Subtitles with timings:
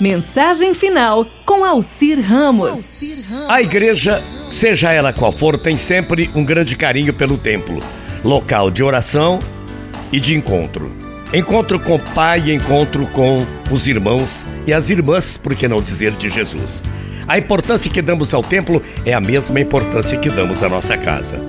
[0.00, 3.02] Mensagem final com Alcir Ramos.
[3.48, 7.82] A igreja, seja ela qual for, tem sempre um grande carinho pelo templo,
[8.22, 9.40] local de oração
[10.12, 10.96] e de encontro.
[11.34, 16.12] Encontro com o Pai, encontro com os irmãos e as irmãs, por que não dizer
[16.12, 16.80] de Jesus.
[17.26, 21.40] A importância que damos ao templo é a mesma importância que damos à nossa casa.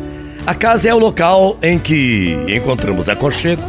[0.47, 3.61] A casa é o local em que encontramos aconchego,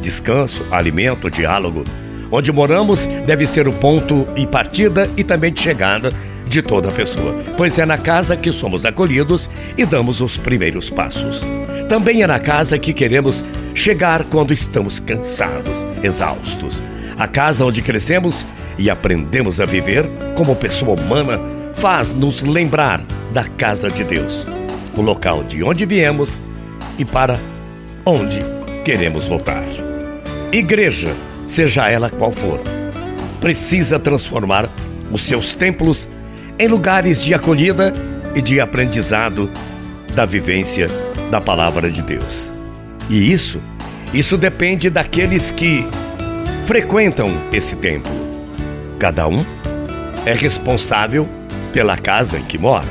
[0.00, 1.82] descanso, alimento, diálogo.
[2.30, 6.12] Onde moramos deve ser o ponto e partida e também de chegada
[6.46, 11.42] de toda pessoa, pois é na casa que somos acolhidos e damos os primeiros passos.
[11.88, 16.82] Também é na casa que queremos chegar quando estamos cansados, exaustos.
[17.18, 18.44] A casa onde crescemos
[18.78, 20.06] e aprendemos a viver
[20.36, 21.40] como pessoa humana
[21.74, 24.46] faz-nos lembrar da casa de Deus,
[24.96, 26.40] o local de onde viemos
[26.98, 27.38] e para
[28.04, 28.42] onde
[28.84, 29.64] queremos voltar.
[30.52, 31.14] Igreja,
[31.48, 32.60] seja ela qual for,
[33.40, 34.68] precisa transformar
[35.10, 36.06] os seus templos
[36.58, 37.92] em lugares de acolhida
[38.34, 39.50] e de aprendizado
[40.14, 40.88] da vivência
[41.30, 42.52] da palavra de Deus.
[43.08, 43.60] E isso,
[44.12, 45.86] isso depende daqueles que
[46.66, 48.12] frequentam esse templo.
[48.98, 49.44] Cada um
[50.26, 51.26] é responsável
[51.72, 52.88] pela casa em que mora.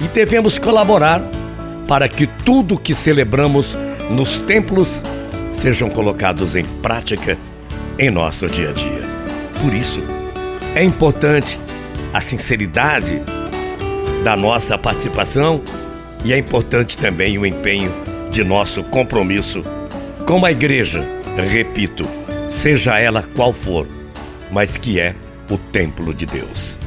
[0.00, 1.22] E devemos colaborar
[1.86, 3.76] para que tudo que celebramos
[4.10, 5.04] nos templos
[5.52, 7.38] sejam colocados em prática
[7.98, 9.02] em nosso dia a dia.
[9.62, 10.02] Por isso,
[10.74, 11.58] é importante
[12.12, 13.20] a sinceridade
[14.22, 15.62] da nossa participação
[16.24, 17.92] e é importante também o empenho
[18.30, 19.62] de nosso compromisso
[20.26, 22.04] com a igreja, repito,
[22.48, 23.86] seja ela qual for,
[24.50, 25.14] mas que é
[25.50, 26.78] o templo de Deus.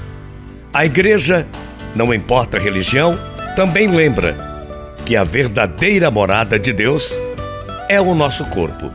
[0.73, 1.47] A igreja,
[1.95, 3.17] não importa a religião,
[3.55, 4.35] também lembra
[5.05, 7.17] que a verdadeira morada de Deus
[7.87, 8.91] é o nosso corpo.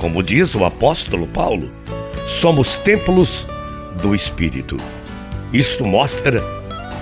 [0.00, 1.70] Como diz o apóstolo Paulo,
[2.26, 3.46] somos templos
[4.00, 4.78] do Espírito.
[5.52, 6.42] Isto mostra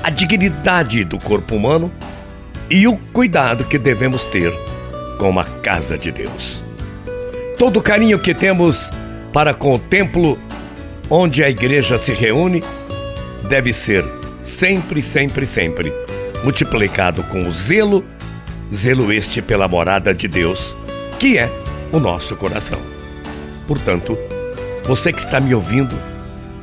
[0.03, 1.93] a dignidade do corpo humano
[2.69, 4.53] e o cuidado que devemos ter
[5.17, 6.65] com a casa de Deus.
[7.57, 8.91] Todo o carinho que temos
[9.33, 10.37] para com o templo
[11.09, 12.65] onde a igreja se reúne
[13.49, 14.05] deve ser
[14.43, 15.93] sempre, sempre, sempre
[16.43, 18.05] multiplicado com o zelo,
[18.75, 20.77] zelo este pela morada de Deus,
[21.21, 21.49] que é
[21.93, 22.98] o nosso coração.
[23.69, 24.19] Portanto,
[24.85, 25.95] você que está me ouvindo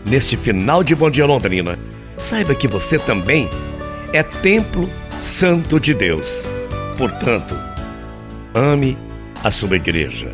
[0.04, 1.78] neste final de Bom Dia Londrina,
[2.18, 3.48] saiba que você também
[4.12, 4.90] é templo
[5.20, 6.44] santo de Deus.
[6.98, 7.56] Portanto,
[8.56, 8.98] ame
[9.44, 10.34] a sua igreja.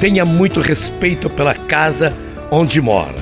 [0.00, 2.14] Tenha muito respeito pela casa
[2.50, 3.16] onde mora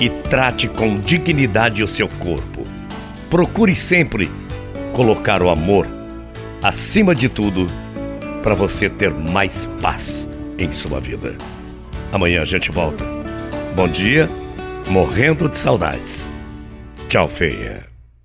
[0.00, 2.66] e trate com dignidade o seu corpo.
[3.30, 4.28] Procure sempre
[4.92, 5.86] colocar o amor
[6.60, 7.68] acima de tudo
[8.42, 10.28] para você ter mais paz
[10.58, 11.36] em sua vida.
[12.12, 13.04] Amanhã a gente volta.
[13.74, 14.28] Bom dia,
[14.88, 16.32] morrendo de saudades.
[17.08, 17.89] Tchau, feia.